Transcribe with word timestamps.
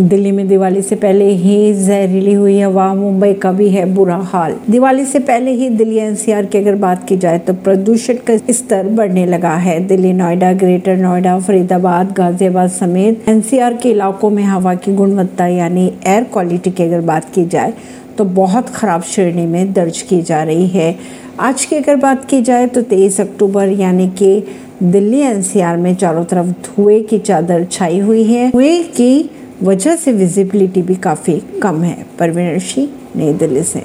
दिल्ली 0.00 0.30
में 0.32 0.46
दिवाली 0.48 0.82
से 0.82 0.96
पहले 0.96 1.24
ही 1.26 1.72
जहरीली 1.74 2.32
हुई 2.32 2.58
हवा, 2.60 2.94
मुंबई 2.94 3.32
का 3.34 3.50
भी 3.52 3.68
है 3.68 3.84
बुरा 3.94 4.16
हाल। 4.24 4.54
दिवाली 4.70 5.04
से 5.04 5.18
पहले 5.20 5.50
ही 5.50 5.68
दिल्ली 5.68 5.96
एनसीआर 5.98 6.44
की 6.46 6.58
अगर 6.58 6.74
बात 6.74 7.06
की 7.08 7.16
जाए 7.16 7.38
तो 7.38 7.52
प्रदूषण 7.54 8.16
का 8.26 8.36
स्तर 8.50 8.88
बढ़ने 8.88 9.24
लगा 9.26 9.54
है। 9.56 9.78
दिल्ली, 9.86 10.12
नोएडा, 10.12 10.52
ग्रेटर 10.52 10.96
नोएडा, 10.96 11.38
फरीदाबाद, 11.38 12.12
गाजियाबाद 12.12 12.70
समेत 12.70 13.28
एनसीआर 13.28 13.74
के 13.74 13.90
इलाकों 13.90 14.30
में 14.30 14.42
हवा 14.42 14.74
की 14.74 14.94
गुणवत्ता 14.94 15.46
यानी 15.46 15.86
एयर 16.06 16.24
क्वालिटी 16.24 16.70
की 16.70 16.82
अगर 16.82 17.00
बात 17.00 17.24
की 17.34 17.44
जाए 17.46 17.72
तो 18.18 18.24
बहुत 18.24 18.68
खराब 18.68 19.02
श्रेणी 19.04 19.46
में 19.46 19.72
दर्ज 19.72 20.02
की 20.02 20.20
जा 20.22 20.42
रही 20.42 20.66
है। 20.68 20.94
आज 21.40 21.64
की 21.64 21.76
अगर 21.76 21.96
बात 21.96 22.24
की 22.24 22.40
जाए 22.42 22.66
तो 22.66 22.82
तेईस 22.82 23.20
अक्टूबर 23.20 23.68
यानी 23.70 24.08
कि 24.18 24.42
दिल्ली 24.82 25.20
एनसीआर 25.20 25.76
में 25.76 25.94
चारों 25.94 26.24
तरफ़ 26.24 26.46
धुएँ 26.66 27.02
की 27.02 27.18
चादर 27.18 27.64
छाई 27.64 27.98
हुई 27.98 28.24
है। 28.24 28.50
धुएँ 28.50 28.82
की 28.90 29.30
वजह 29.62 29.96
से 29.96 30.12
विजिबिलिटी 30.12 30.82
भी 30.82 30.94
काफ़ी 30.94 31.42
कम 31.62 31.82
है। 31.82 32.06
परवीन 32.18 32.58
सिंह 32.58 32.88
नई 33.16 33.32
दिल्ली 33.32 33.62
से। 33.62 33.76